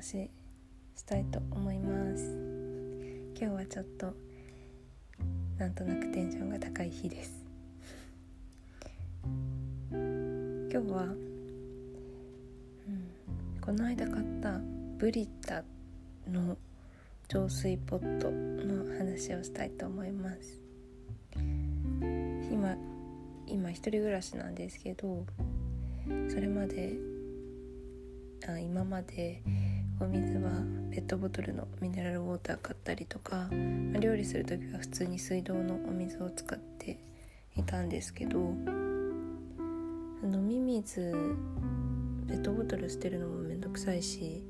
[0.00, 0.30] 話
[0.96, 2.24] したいと思います。
[3.38, 4.14] 今日はちょっと
[5.58, 7.44] なんとなくテンションが高い日です。
[9.92, 10.00] 今
[10.70, 11.18] 日は、うん、
[13.60, 14.58] この間買った
[14.96, 15.64] ブリタ
[16.26, 16.56] の
[17.28, 20.62] 浄水ポットの話をしたいと思います。
[22.50, 22.74] 今
[23.46, 25.26] 今一人暮らしなんですけど
[26.30, 26.94] それまで
[28.48, 29.42] あ今まで
[30.02, 30.50] お水は
[30.90, 33.50] ペットボトルのミネラルウォーター買ったりとか
[33.92, 36.98] ま料理する時は普通に水道のお水を使って
[37.54, 38.38] いたんですけど
[40.22, 41.12] 飲み水
[42.26, 44.42] ペットボトル捨てるのもめんどくさいし、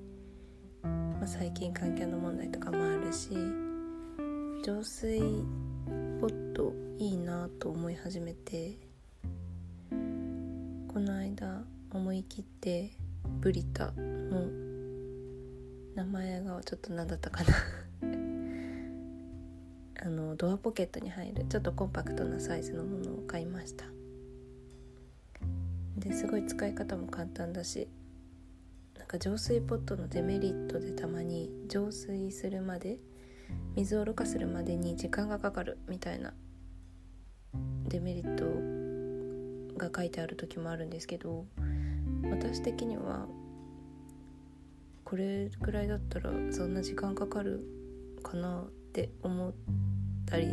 [0.84, 3.30] まあ、最近環境の問題とかもあるし
[4.64, 5.18] 浄水
[6.20, 8.78] ポットいいなと思い始めて
[9.90, 12.92] この間思い切って
[13.40, 14.69] ブリタの
[16.00, 17.52] 名前がちょっと何だったかな。
[20.02, 23.84] あのドアポケットに入るちょっとコンパクトなサイズのものを買いました。
[25.98, 27.86] ですごい使い方も簡単だし
[28.96, 32.98] なんか浄水ポットのデメリットでたまに浄水するまで
[33.76, 36.32] 水をろ過するまでに時間がかかるみたいな
[37.88, 38.46] デメリット
[39.76, 41.44] が書いてある時もあるんですけど
[42.30, 43.28] 私的には
[45.10, 47.66] これぐらいだったらそんな時間かかる
[48.22, 49.52] かなって思っ
[50.24, 50.46] たり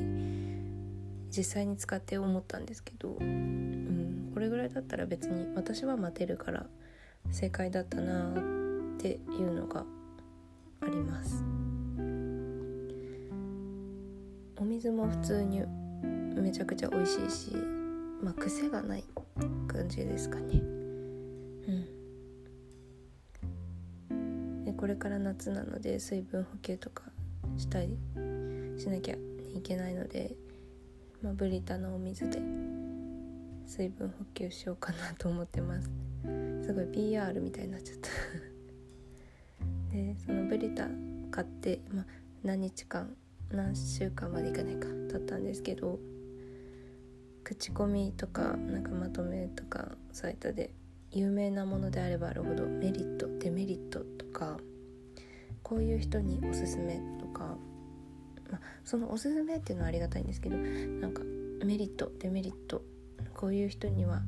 [1.30, 6.66] 実際に使って思ったんですけど、うん、これぐらいだったら別に私は待てるから
[7.30, 8.34] 正解だったなっ
[8.98, 9.86] ていうのが
[10.82, 11.44] あります。
[14.60, 15.62] お水も普通に
[16.36, 17.52] めちゃくちゃ美味しいし
[18.24, 19.04] まあ癖がない
[19.68, 20.62] 感じですかね。
[21.68, 21.97] うん。
[24.78, 27.04] これから夏なので水分補給とか
[27.58, 27.98] したり
[28.78, 29.16] しなきゃ
[29.56, 30.36] いけないので、
[31.22, 32.40] まあ、ブリタのお水で
[33.66, 35.90] 水分補給しようかなと思ってます。
[36.66, 38.10] すごい PR みたいになっちゃった。
[39.92, 40.88] でそのブリタ
[41.32, 42.06] 買って、まあ、
[42.44, 43.16] 何日間
[43.52, 46.00] 何週間までいかないかだったんですけど
[47.44, 50.72] 口コミとかなんかまとめとかサイトで
[51.18, 54.58] 有名なものであればあるほどメリットデメリットとか
[55.64, 57.58] こういう人におすすめとか、
[58.52, 61.24] ま、そのおすすめっていうのはありがたいんですけどなんか
[61.66, 62.84] メリットデメリット
[63.34, 64.22] こういう人には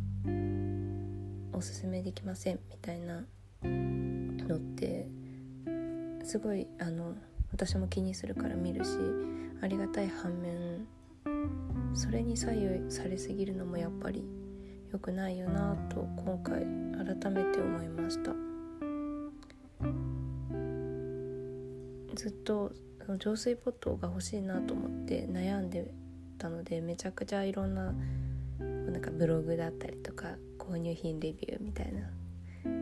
[1.54, 3.24] おすすめできませんみたいな
[3.64, 5.08] のって
[6.24, 7.14] すごいあの
[7.52, 8.92] 私も気にするから見るし
[9.62, 10.88] ありがたい反面
[11.94, 14.39] それに左右されすぎるのもやっぱり
[14.92, 18.34] 良くないよなと今回改めて思いました。
[22.16, 22.72] ずっと
[23.18, 25.90] 浄水ポットが欲しいなと思って悩んで
[26.38, 27.94] たのでめちゃくちゃいろんな
[28.60, 32.02] なんかブログだったりとか購入品レビューみたいな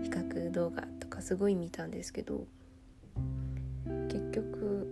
[0.04, 2.46] 比較動画とかすごい見たんですけど
[4.10, 4.88] 結局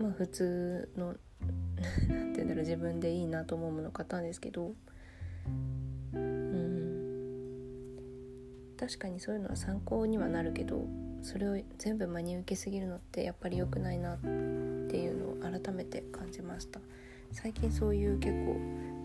[0.00, 1.14] まあ普通の
[2.08, 4.74] 何て言うんだろう自分でいいなと思うもの買ったんですけど
[8.78, 10.84] 確かにそういうのは参考にはなるけど
[11.22, 16.80] それを全部真に受けすぎるのってやっぱり良くないなっていうのを改めて感じました。
[17.32, 18.54] 最近そういう結構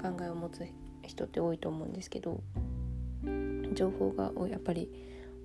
[0.01, 0.65] 考えを持つ
[1.03, 2.41] 人って多いと思うんですけど
[3.73, 4.89] 情報がやっぱり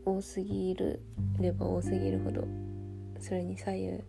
[0.04, 1.00] 多すぎる
[1.40, 2.46] れば多すぎるほど
[3.18, 4.04] それに左右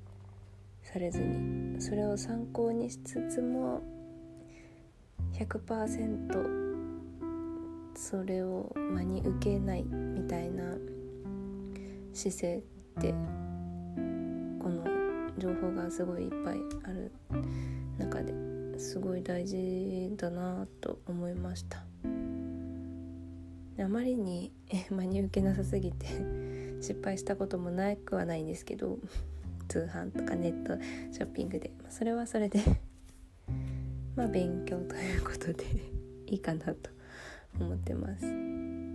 [0.84, 3.82] されずにそれを参考にしつつも
[5.34, 6.67] 100%
[7.98, 10.64] それを真に受けないみたいな
[12.14, 12.62] 姿勢っ
[13.02, 13.12] て
[14.62, 14.86] この
[15.40, 17.12] 情報がすごいいっぱいある
[17.98, 21.84] 中ですごい大事だなと思いました。
[23.84, 24.52] あまりに
[24.92, 26.06] 真に受けなさすぎて
[26.80, 29.00] 失敗したこともなくはないんですけど
[29.68, 30.78] 通販とかネット
[31.12, 32.60] ショッピングで、それはそれで
[34.16, 35.66] まあ勉強ということで
[36.28, 36.97] いいかなと。
[37.60, 38.86] 思ってます、うん、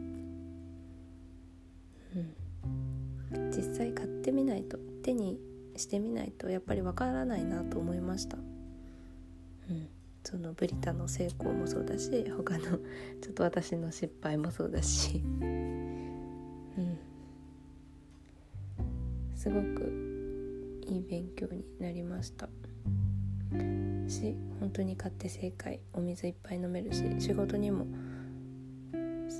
[3.50, 5.38] 実際買ってみないと手に
[5.76, 8.40] してみないとやっぱりわからないなと思いました、う
[9.72, 9.88] ん、
[10.24, 12.64] そのブリタの成功もそうだし他の
[13.20, 15.22] ちょっと私の失敗もそうだし。
[15.24, 16.98] うん。
[19.34, 22.48] すごくいい勉強になりました。
[24.08, 27.86] し本当に買って正解お水いっぱい飲めるし仕事にも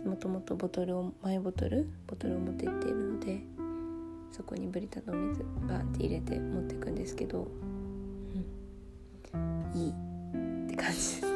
[0.04, 3.40] もともとボトルをマイボトルボトルを持って行っているので
[4.32, 7.46] そこにブリタの水バーンって入れて持っていくんですけど、
[9.34, 9.94] うん、いいっ
[10.70, 11.28] て感じですね。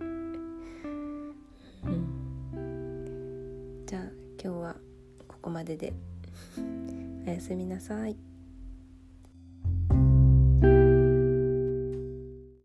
[1.84, 3.84] うん。
[3.86, 4.02] じゃあ
[4.42, 4.76] 今日は
[5.28, 5.92] ここまでで。
[7.26, 8.27] おやすみなさい。